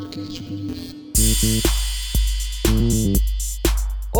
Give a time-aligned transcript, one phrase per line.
[0.00, 1.89] Marketing.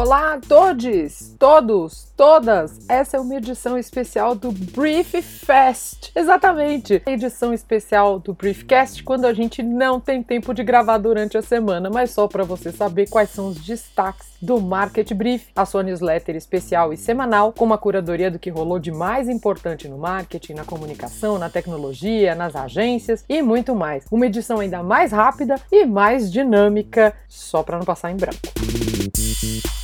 [0.00, 2.88] Olá a todos, todos, todas!
[2.88, 6.12] Essa é uma edição especial do Brief Fest.
[6.14, 11.42] Exatamente, edição especial do Briefcast quando a gente não tem tempo de gravar durante a
[11.42, 15.82] semana, mas só para você saber quais são os destaques do Market Brief, a sua
[15.82, 20.54] newsletter especial e semanal com uma curadoria do que rolou de mais importante no marketing,
[20.54, 24.04] na comunicação, na tecnologia, nas agências e muito mais.
[24.12, 28.57] Uma edição ainda mais rápida e mais dinâmica, só para não passar em branco.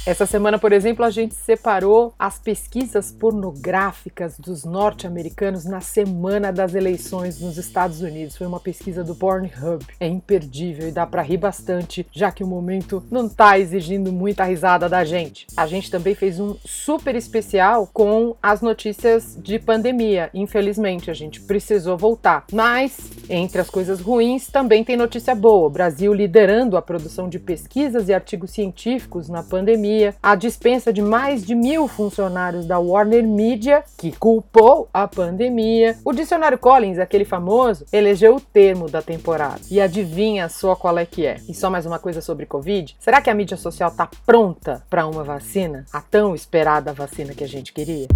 [0.07, 6.75] Essa semana, por exemplo, a gente separou as pesquisas pornográficas dos norte-americanos na semana das
[6.75, 8.37] eleições nos Estados Unidos.
[8.37, 9.83] Foi uma pesquisa do Pornhub.
[9.99, 14.45] É imperdível e dá para rir bastante, já que o momento não tá exigindo muita
[14.45, 15.47] risada da gente.
[15.57, 20.29] A gente também fez um super especial com as notícias de pandemia.
[20.35, 22.45] Infelizmente, a gente precisou voltar.
[22.53, 25.67] Mas, entre as coisas ruins, também tem notícia boa.
[25.67, 28.84] O Brasil liderando a produção de pesquisas e artigos científicos
[29.31, 35.09] na pandemia a dispensa de mais de mil funcionários da Warner Media, que culpou a
[35.09, 35.97] pandemia.
[36.05, 39.61] O dicionário Collins, aquele famoso, elegeu o termo da temporada.
[39.71, 41.37] E adivinha só qual é que é?
[41.49, 45.07] E só mais uma coisa sobre Covid: será que a mídia social está pronta para
[45.07, 45.87] uma vacina?
[45.93, 48.07] A tão esperada vacina que a gente queria?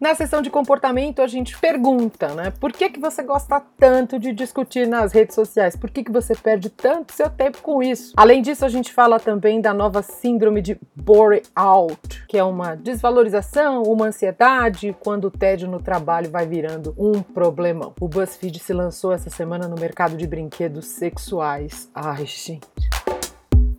[0.00, 2.52] Na sessão de comportamento, a gente pergunta, né?
[2.60, 5.74] Por que, que você gosta tanto de discutir nas redes sociais?
[5.74, 8.12] Por que, que você perde tanto seu tempo com isso?
[8.16, 12.76] Além disso, a gente fala também da nova síndrome de bore out, que é uma
[12.76, 17.92] desvalorização, uma ansiedade quando o tédio no trabalho vai virando um problemão.
[18.00, 21.90] O BuzzFeed se lançou essa semana no mercado de brinquedos sexuais.
[21.92, 22.77] Ai, gente.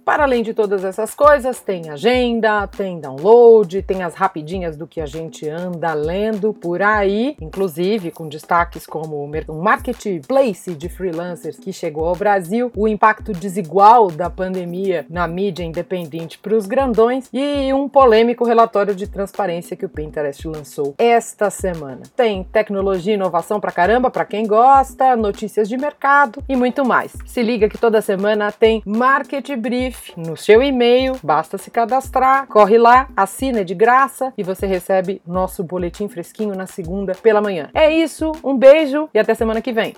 [0.10, 5.00] Para além de todas essas coisas, tem agenda, tem download, tem as rapidinhas do que
[5.00, 11.72] a gente anda lendo por aí, inclusive com destaques como o marketplace de freelancers que
[11.72, 17.72] chegou ao Brasil, o impacto desigual da pandemia na mídia independente para os grandões e
[17.72, 22.02] um polêmico relatório de transparência que o Pinterest lançou esta semana.
[22.16, 27.14] Tem tecnologia e inovação pra caramba para quem gosta, notícias de mercado e muito mais.
[27.28, 32.78] Se liga que toda semana tem Market Brief no seu e-mail, basta se cadastrar, corre
[32.78, 37.70] lá, assina de graça e você recebe nosso boletim fresquinho na segunda pela manhã.
[37.74, 39.94] É isso, um beijo e até semana que vem.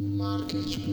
[0.00, 0.91] Marketing.